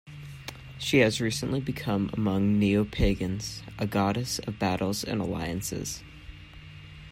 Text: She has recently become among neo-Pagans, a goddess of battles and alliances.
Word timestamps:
She 0.79 0.97
has 0.97 1.21
recently 1.21 1.59
become 1.61 2.09
among 2.13 2.57
neo-Pagans, 2.57 3.61
a 3.77 3.85
goddess 3.85 4.39
of 4.39 4.57
battles 4.57 5.03
and 5.03 5.21
alliances. 5.21 6.01